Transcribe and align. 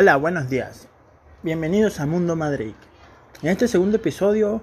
Hola, 0.00 0.14
buenos 0.14 0.48
días. 0.48 0.86
Bienvenidos 1.42 1.98
a 1.98 2.06
Mundo 2.06 2.36
Madrid. 2.36 2.72
En 3.42 3.48
este 3.48 3.66
segundo 3.66 3.96
episodio 3.96 4.62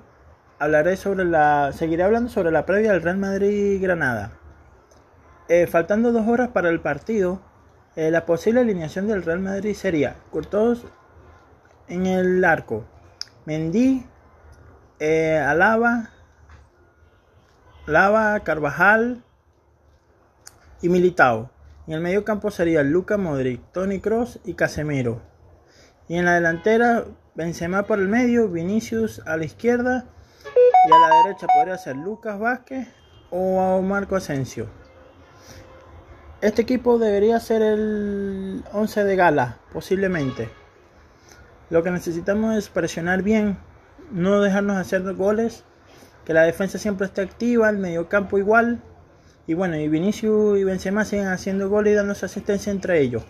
hablaré 0.60 0.96
sobre 0.96 1.26
la. 1.26 1.74
Seguiré 1.74 2.04
hablando 2.04 2.30
sobre 2.30 2.52
la 2.52 2.66
previa 2.66 2.94
del 2.94 3.02
Real 3.02 3.18
Madrid 3.18 3.82
Granada. 3.82 4.32
Eh, 5.50 5.68
faltando 5.68 6.14
dos 6.14 6.26
horas 6.30 6.52
para 6.52 6.70
el 6.70 6.80
partido, 6.80 7.42
eh, 7.98 8.12
la 8.12 8.26
posible 8.26 8.62
alineación 8.62 9.10
del 9.10 9.24
Real 9.24 9.42
Madrid 9.42 9.74
sería 9.74 10.16
Courtois 10.32 10.80
en 11.90 12.06
el 12.06 12.46
arco, 12.46 12.86
Mendy, 13.44 14.06
eh, 15.02 15.38
Alaba, 15.38 16.12
Lava, 17.88 18.40
Carvajal 18.40 19.22
y 20.82 20.88
Militao. 20.88 21.50
En 21.88 21.94
el 21.94 22.02
medio 22.02 22.26
campo 22.26 22.50
serían 22.50 22.92
Luca 22.92 23.18
Modric, 23.18 23.62
Tony 23.72 24.00
Cross 24.00 24.40
y 24.44 24.56
Casemiro. 24.56 25.22
Y 26.08 26.18
en 26.18 26.26
la 26.26 26.34
delantera, 26.34 27.06
Benzema 27.36 27.84
por 27.84 28.00
el 28.00 28.08
medio, 28.08 28.48
Vinicius 28.48 29.22
a 29.28 29.38
la 29.38 29.46
izquierda 29.46 30.06
y 30.88 30.94
a 30.94 30.98
la 30.98 31.24
derecha 31.24 31.46
podría 31.46 31.78
ser 31.78 31.96
Lucas 31.96 32.40
Vázquez 32.40 32.88
o 33.30 33.84
Marco 33.84 34.16
Asensio. 34.16 34.68
Este 36.42 36.64
equipo 36.64 36.98
debería 36.98 37.40
ser 37.40 37.62
el 37.62 38.64
11 38.74 39.04
de 39.04 39.16
gala, 39.16 39.60
posiblemente. 39.72 40.50
Lo 41.70 41.84
que 41.84 41.92
necesitamos 41.92 42.56
es 42.56 42.70
presionar 42.70 43.22
bien, 43.22 43.60
no 44.12 44.42
dejarnos 44.42 44.78
hacer 44.78 45.04
goles, 45.14 45.66
que 46.26 46.34
la 46.34 46.44
defensa 46.44 46.80
siempre 46.80 47.06
esté 47.06 47.22
activa, 47.22 47.70
el 47.70 47.78
medio 47.78 48.10
campo 48.10 48.40
igual 48.40 48.82
y 49.48 49.54
bueno, 49.54 49.78
y 49.78 49.88
Vinicius 49.88 50.58
y 50.58 50.64
Benzema 50.64 51.06
siguen 51.06 51.28
haciendo 51.28 51.70
gol 51.70 51.88
y 51.88 51.94
dándose 51.94 52.26
asistencia 52.26 52.72
entre 52.72 53.02
ellos 53.02 53.24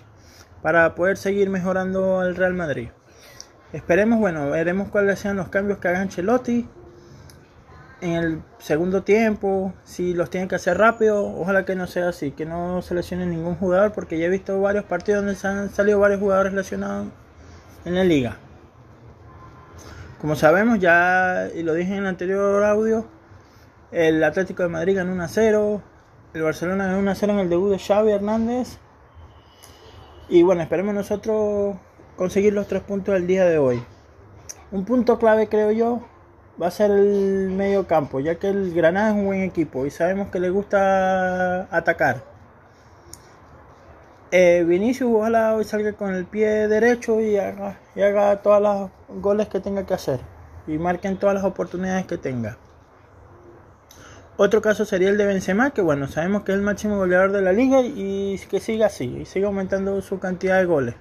para 0.62 0.96
poder 0.96 1.18
seguir 1.18 1.50
mejorando 1.50 2.20
al 2.20 2.36
Real 2.36 2.54
Madrid. 2.54 2.90
Esperemos, 3.74 4.20
bueno, 4.20 4.50
veremos 4.50 4.90
cuáles 4.90 5.20
sean 5.20 5.36
los 5.36 5.50
cambios 5.50 5.80
que 5.80 5.90
haga 5.90 6.02
Ancelotti 6.02 6.68
en 8.02 8.12
el 8.12 8.42
segundo 8.60 9.04
tiempo, 9.04 9.74
si 9.84 10.14
los 10.14 10.30
tienen 10.30 10.48
que 10.50 10.56
hacer 10.56 10.78
rápido, 10.78 11.26
ojalá 11.26 11.66
que 11.66 11.76
no 11.76 11.88
sea 11.88 12.10
así, 12.10 12.32
que 12.32 12.46
no 12.46 12.82
seleccione 12.82 13.26
ningún 13.26 13.56
jugador, 13.56 13.94
porque 13.94 14.18
ya 14.18 14.26
he 14.26 14.30
visto 14.30 14.60
varios 14.62 14.86
partidos 14.86 15.24
donde 15.24 15.40
se 15.40 15.48
han 15.48 15.70
salido 15.70 16.00
varios 16.00 16.20
jugadores 16.20 16.54
lesionados 16.54 17.08
en 17.86 17.96
la 17.96 18.04
liga. 18.04 18.38
Como 20.20 20.36
sabemos, 20.36 20.80
ya, 20.80 21.48
y 21.54 21.64
lo 21.64 21.74
dije 21.74 21.94
en 21.94 22.00
el 22.00 22.08
anterior 22.08 22.64
audio, 22.64 23.08
el 23.92 24.24
Atlético 24.24 24.64
de 24.64 24.70
Madrid 24.70 24.96
ganó 24.96 25.14
1 25.14 25.24
a 25.24 25.28
0, 25.28 25.82
el 26.36 26.44
Barcelona 26.44 26.88
ganó 26.88 27.00
1 27.00 27.16
0 27.16 27.34
en 27.34 27.40
el 27.40 27.50
debut 27.50 27.72
de 27.72 27.80
Xavi 27.80 28.12
Hernández. 28.12 28.78
Y 30.28 30.44
bueno, 30.44 30.62
esperemos 30.62 30.94
nosotros 30.94 31.78
conseguir 32.18 32.52
los 32.52 32.68
tres 32.68 32.82
puntos 32.84 33.14
del 33.14 33.26
día 33.26 33.46
de 33.46 33.58
hoy. 33.58 33.82
Un 34.72 34.84
punto 34.84 35.18
clave 35.18 35.48
creo 35.48 35.72
yo 35.72 36.02
va 36.62 36.68
a 36.68 36.72
ser 36.72 36.92
el 36.92 37.52
medio 37.52 37.88
campo, 37.88 38.20
ya 38.20 38.36
que 38.36 38.50
el 38.50 38.74
Granada 38.74 39.12
es 39.12 39.16
un 39.16 39.26
buen 39.26 39.44
equipo 39.44 39.86
y 39.86 39.92
sabemos 39.92 40.28
que 40.30 40.42
le 40.42 40.50
gusta 40.50 41.74
atacar. 41.74 42.24
Eh, 44.32 44.66
Vinicius 44.68 45.10
ojalá 45.14 45.56
hoy 45.56 45.64
salga 45.64 45.94
con 45.94 46.14
el 46.14 46.26
pie 46.26 46.68
derecho 46.68 47.22
y 47.22 47.38
haga, 47.38 47.80
y 47.96 48.02
haga 48.02 48.42
todos 48.42 48.62
los 48.62 49.22
goles 49.22 49.48
que 49.48 49.62
tenga 49.62 49.86
que 49.86 49.94
hacer 49.94 50.20
y 50.68 50.78
marquen 50.78 51.16
todas 51.18 51.36
las 51.36 51.46
oportunidades 51.46 52.06
que 52.06 52.18
tenga. 52.18 52.58
Otro 54.38 54.62
caso 54.62 54.84
sería 54.84 55.10
el 55.10 55.18
de 55.18 55.26
Benzema, 55.26 55.72
que 55.72 55.82
bueno, 55.82 56.10
sabemos 56.10 56.44
que 56.44 56.52
es 56.52 56.58
el 56.58 56.64
máximo 56.64 56.98
goleador 56.98 57.32
de 57.32 57.42
la 57.42 57.54
liga 57.54 57.80
y 57.82 58.38
que 58.50 58.60
siga 58.60 58.88
así, 58.88 59.06
y 59.22 59.26
siga 59.26 59.48
aumentando 59.48 60.02
su 60.02 60.20
cantidad 60.20 60.60
de 60.60 60.66
goles. 60.66 60.96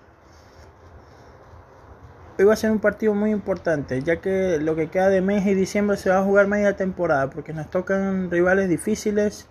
Hoy 2.38 2.44
va 2.44 2.52
a 2.52 2.56
ser 2.56 2.70
un 2.70 2.78
partido 2.78 3.12
muy 3.12 3.32
importante, 3.32 4.02
ya 4.02 4.20
que 4.20 4.58
lo 4.60 4.76
que 4.76 4.88
queda 4.88 5.08
de 5.08 5.20
mes 5.20 5.44
y 5.46 5.54
diciembre 5.54 5.96
se 5.96 6.10
va 6.10 6.18
a 6.18 6.22
jugar 6.22 6.46
media 6.46 6.76
temporada, 6.76 7.28
porque 7.30 7.52
nos 7.52 7.70
tocan 7.70 8.30
rivales 8.30 8.68
difíciles, 8.68 9.48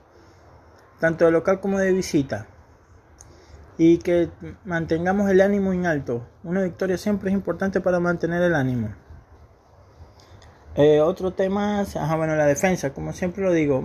tanto 0.99 1.25
de 1.25 1.31
local 1.31 1.59
como 1.59 1.77
de 1.77 1.91
visita. 1.91 2.47
Y 3.77 3.97
que 3.97 4.29
mantengamos 4.63 5.29
el 5.29 5.41
ánimo 5.41 5.73
en 5.73 5.87
alto. 5.87 6.25
Una 6.43 6.61
victoria 6.61 6.97
siempre 6.97 7.31
es 7.31 7.33
importante 7.33 7.81
para 7.81 7.99
mantener 7.99 8.41
el 8.43 8.55
ánimo. 8.55 8.95
Eh, 10.75 11.01
otro 11.01 11.33
tema, 11.33 11.81
ajá, 11.81 12.15
bueno, 12.15 12.35
la 12.35 12.47
defensa, 12.47 12.93
como 12.93 13.13
siempre 13.13 13.43
lo 13.43 13.53
digo, 13.53 13.83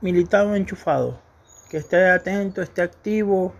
militado 0.00 0.56
enchufado, 0.56 1.20
que 1.70 1.76
esté 1.76 2.10
atento, 2.10 2.60
esté 2.60 2.82
activo 2.82 3.52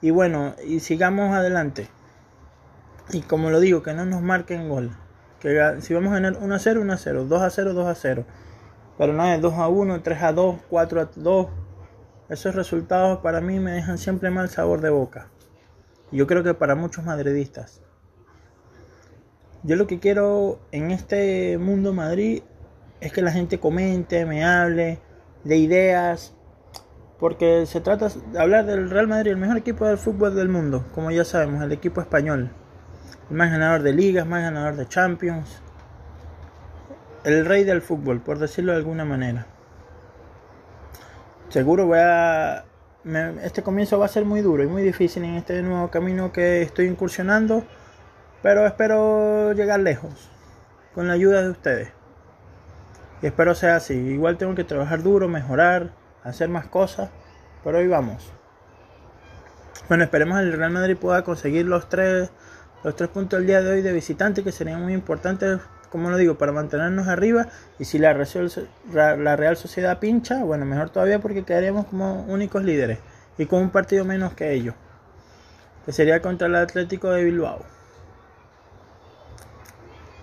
y 0.00 0.10
bueno, 0.10 0.54
y 0.64 0.78
sigamos 0.78 1.34
adelante. 1.34 1.88
Y 3.10 3.22
como 3.22 3.50
lo 3.50 3.58
digo, 3.58 3.82
que 3.82 3.92
no 3.92 4.06
nos 4.06 4.22
marquen 4.22 4.68
gol. 4.68 4.96
Que 5.40 5.78
si 5.80 5.94
vamos 5.94 6.12
a 6.12 6.20
ganar 6.20 6.38
1 6.40 6.54
a 6.54 6.58
0, 6.60 6.80
1 6.80 6.92
a 6.92 6.96
0, 6.96 7.24
2 7.24 7.42
a 7.42 7.50
0, 7.50 7.74
2 7.74 7.86
a 7.86 7.94
0. 7.96 8.24
Pero 8.96 9.12
no 9.12 9.24
es 9.26 9.40
2 9.40 9.54
a 9.54 9.68
1, 9.68 10.02
3 10.02 10.22
a 10.22 10.32
2, 10.32 10.56
4 10.70 11.00
a 11.00 11.10
2. 11.16 11.46
Esos 12.28 12.54
resultados 12.54 13.18
para 13.18 13.40
mí 13.40 13.58
me 13.58 13.72
dejan 13.72 13.98
siempre 13.98 14.30
mal 14.30 14.48
sabor 14.48 14.80
de 14.80 14.90
boca. 14.90 15.28
Yo 16.12 16.26
creo 16.28 16.44
que 16.44 16.54
para 16.54 16.76
muchos 16.76 17.04
madridistas. 17.04 17.82
Yo 19.64 19.76
lo 19.76 19.86
que 19.86 19.98
quiero 19.98 20.60
en 20.72 20.90
este 20.90 21.56
mundo 21.56 21.94
Madrid 21.94 22.42
es 23.00 23.12
que 23.14 23.22
la 23.22 23.32
gente 23.32 23.58
comente, 23.58 24.26
me 24.26 24.44
hable 24.44 25.00
de 25.42 25.56
ideas, 25.56 26.34
porque 27.18 27.64
se 27.64 27.80
trata 27.80 28.10
de 28.10 28.38
hablar 28.38 28.66
del 28.66 28.90
Real 28.90 29.08
Madrid, 29.08 29.30
el 29.30 29.38
mejor 29.38 29.56
equipo 29.56 29.86
del 29.86 29.96
fútbol 29.96 30.34
del 30.34 30.50
mundo, 30.50 30.84
como 30.94 31.10
ya 31.10 31.24
sabemos, 31.24 31.62
el 31.62 31.72
equipo 31.72 32.02
español, 32.02 32.50
el 33.30 33.36
más 33.36 33.50
ganador 33.50 33.82
de 33.82 33.94
ligas, 33.94 34.26
más 34.26 34.42
ganador 34.42 34.76
de 34.76 34.86
Champions, 34.86 35.62
el 37.24 37.46
rey 37.46 37.64
del 37.64 37.80
fútbol, 37.80 38.20
por 38.20 38.38
decirlo 38.38 38.72
de 38.72 38.78
alguna 38.78 39.06
manera. 39.06 39.46
Seguro 41.48 41.86
voy 41.86 42.00
a 42.02 42.66
este 43.42 43.62
comienzo 43.62 43.98
va 43.98 44.06
a 44.06 44.08
ser 44.08 44.26
muy 44.26 44.40
duro 44.42 44.62
y 44.62 44.66
muy 44.66 44.82
difícil 44.82 45.24
en 45.24 45.34
este 45.34 45.62
nuevo 45.62 45.90
camino 45.90 46.32
que 46.32 46.60
estoy 46.60 46.86
incursionando 46.86 47.64
pero 48.44 48.66
espero 48.66 49.54
llegar 49.54 49.80
lejos 49.80 50.28
con 50.94 51.08
la 51.08 51.14
ayuda 51.14 51.40
de 51.40 51.48
ustedes. 51.48 51.88
Y 53.22 53.26
espero 53.26 53.54
sea 53.54 53.76
así. 53.76 53.94
Igual 53.94 54.36
tengo 54.36 54.54
que 54.54 54.64
trabajar 54.64 55.02
duro, 55.02 55.28
mejorar, 55.28 55.92
hacer 56.24 56.50
más 56.50 56.66
cosas. 56.66 57.08
Pero 57.64 57.78
hoy 57.78 57.88
vamos. 57.88 58.30
Bueno, 59.88 60.04
esperemos 60.04 60.36
que 60.36 60.44
el 60.44 60.52
Real 60.52 60.72
Madrid 60.72 60.94
pueda 60.94 61.24
conseguir 61.24 61.64
los 61.64 61.88
tres, 61.88 62.28
los 62.82 62.94
tres 62.94 63.08
puntos 63.08 63.38
del 63.38 63.46
día 63.46 63.62
de 63.62 63.70
hoy 63.70 63.80
de 63.80 63.94
visitante, 63.94 64.44
que 64.44 64.52
serían 64.52 64.82
muy 64.82 64.92
importantes, 64.92 65.60
como 65.88 66.10
lo 66.10 66.18
digo, 66.18 66.36
para 66.36 66.52
mantenernos 66.52 67.08
arriba. 67.08 67.48
Y 67.78 67.86
si 67.86 67.98
la, 67.98 68.12
la 68.12 69.36
Real 69.36 69.56
Sociedad 69.56 69.98
pincha, 70.00 70.44
bueno, 70.44 70.66
mejor 70.66 70.90
todavía 70.90 71.18
porque 71.18 71.44
quedaríamos 71.44 71.86
como 71.86 72.24
únicos 72.24 72.62
líderes 72.62 72.98
y 73.38 73.46
con 73.46 73.62
un 73.62 73.70
partido 73.70 74.04
menos 74.04 74.34
que 74.34 74.52
ellos, 74.52 74.74
que 75.86 75.92
sería 75.92 76.20
contra 76.20 76.46
el 76.46 76.56
Atlético 76.56 77.08
de 77.08 77.24
Bilbao. 77.24 77.64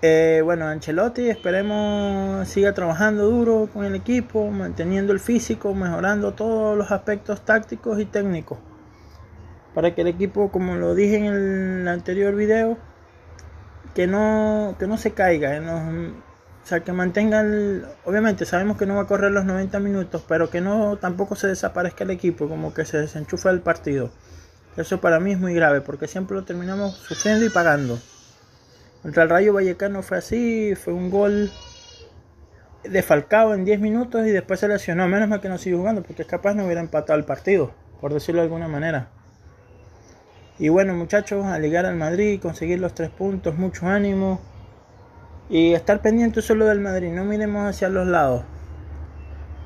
Eh, 0.03 0.41
bueno, 0.43 0.65
Ancelotti 0.67 1.29
esperemos 1.29 2.47
siga 2.47 2.73
trabajando 2.73 3.29
duro 3.29 3.69
con 3.71 3.85
el 3.85 3.93
equipo, 3.93 4.49
manteniendo 4.49 5.13
el 5.13 5.19
físico, 5.19 5.75
mejorando 5.75 6.33
todos 6.33 6.75
los 6.75 6.91
aspectos 6.91 7.45
tácticos 7.45 7.99
y 7.99 8.05
técnicos. 8.05 8.57
Para 9.75 9.93
que 9.93 10.01
el 10.01 10.07
equipo, 10.07 10.51
como 10.51 10.75
lo 10.75 10.95
dije 10.95 11.17
en 11.17 11.25
el 11.25 11.87
anterior 11.87 12.35
video, 12.35 12.79
que 13.93 14.07
no, 14.07 14.75
que 14.79 14.87
no 14.87 14.97
se 14.97 15.11
caiga, 15.11 15.61
o 16.63 16.65
sea, 16.65 16.81
que 16.81 16.93
mantenga 16.93 17.43
Obviamente 18.05 18.45
sabemos 18.45 18.77
que 18.77 18.85
no 18.87 18.95
va 18.95 19.03
a 19.03 19.07
correr 19.07 19.31
los 19.31 19.45
90 19.45 19.79
minutos, 19.79 20.23
pero 20.27 20.49
que 20.49 20.61
no 20.61 20.97
tampoco 20.97 21.35
se 21.35 21.47
desaparezca 21.47 22.05
el 22.05 22.09
equipo, 22.11 22.49
como 22.49 22.73
que 22.73 22.85
se 22.85 22.97
desenchufa 22.97 23.51
el 23.51 23.61
partido. 23.61 24.11
Eso 24.77 24.99
para 24.99 25.19
mí 25.19 25.33
es 25.33 25.39
muy 25.39 25.53
grave, 25.53 25.81
porque 25.81 26.07
siempre 26.07 26.35
lo 26.35 26.43
terminamos 26.43 26.95
sufriendo 26.95 27.45
y 27.45 27.49
pagando. 27.49 27.99
Contra 29.01 29.23
el 29.23 29.29
Rayo 29.29 29.53
Vallecano 29.53 30.03
fue 30.03 30.17
así, 30.17 30.75
fue 30.75 30.93
un 30.93 31.09
gol 31.09 31.51
de 32.83 33.01
Falcao 33.01 33.55
en 33.55 33.65
10 33.65 33.79
minutos 33.79 34.27
y 34.27 34.29
después 34.29 34.59
se 34.59 34.67
lesionó. 34.67 35.07
Menos 35.07 35.27
mal 35.27 35.41
que 35.41 35.49
no 35.49 35.57
sigue 35.57 35.75
jugando 35.75 36.03
porque 36.03 36.21
es 36.21 36.27
capaz 36.27 36.53
no 36.53 36.65
hubiera 36.65 36.81
empatado 36.81 37.17
el 37.17 37.25
partido, 37.25 37.71
por 37.99 38.13
decirlo 38.13 38.41
de 38.41 38.45
alguna 38.45 38.67
manera. 38.67 39.09
Y 40.59 40.69
bueno 40.69 40.93
muchachos, 40.93 41.45
a 41.45 41.57
llegar 41.57 41.87
al 41.87 41.95
Madrid, 41.95 42.39
conseguir 42.39 42.79
los 42.79 42.93
tres 42.93 43.09
puntos, 43.09 43.57
mucho 43.57 43.87
ánimo. 43.87 44.39
Y 45.49 45.73
estar 45.73 46.01
pendiente 46.01 46.43
solo 46.43 46.67
del 46.67 46.79
Madrid, 46.79 47.11
no 47.11 47.25
miremos 47.25 47.67
hacia 47.67 47.89
los 47.89 48.05
lados. 48.07 48.43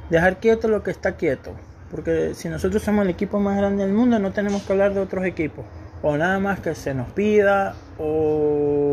Dejar 0.10 0.40
quieto 0.40 0.70
lo 0.70 0.82
que 0.82 0.92
está 0.92 1.18
quieto. 1.18 1.52
Porque 1.92 2.34
si 2.36 2.48
nosotros 2.48 2.82
somos 2.82 3.04
el 3.04 3.12
equipo 3.12 3.40
más 3.40 3.58
grande 3.58 3.84
del 3.86 3.94
mundo, 3.94 4.18
no 4.18 4.32
tenemos 4.32 4.64
que 4.64 4.72
hablar 4.72 4.94
de 4.94 5.02
otros 5.02 5.26
equipos 5.26 5.66
o 6.08 6.18
nada 6.18 6.40
más 6.40 6.60
que 6.60 6.76
se 6.76 6.94
nos 6.94 7.12
pida 7.14 7.76
o 7.98 8.85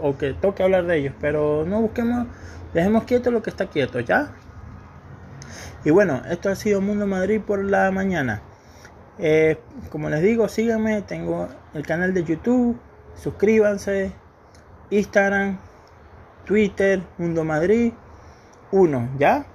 o 0.00 0.16
que 0.18 0.34
toque 0.34 0.62
hablar 0.62 0.86
de 0.86 0.98
ellos, 0.98 1.14
pero 1.20 1.64
no 1.66 1.80
busquemos, 1.80 2.26
dejemos 2.74 3.04
quieto 3.04 3.30
lo 3.30 3.42
que 3.42 3.50
está 3.50 3.66
quieto, 3.66 4.00
¿ya? 4.00 4.32
Y 5.84 5.90
bueno, 5.90 6.22
esto 6.30 6.48
ha 6.48 6.54
sido 6.54 6.80
Mundo 6.80 7.06
Madrid 7.06 7.40
por 7.40 7.64
la 7.64 7.90
mañana. 7.90 8.42
Eh, 9.18 9.58
como 9.90 10.08
les 10.08 10.22
digo, 10.22 10.48
síganme, 10.48 11.02
tengo 11.02 11.48
el 11.74 11.84
canal 11.84 12.14
de 12.14 12.24
YouTube, 12.24 12.78
suscríbanse. 13.16 14.12
Instagram, 14.90 15.58
Twitter, 16.44 17.00
Mundo 17.16 17.44
Madrid 17.44 17.92
1, 18.72 19.08
¿ya? 19.18 19.46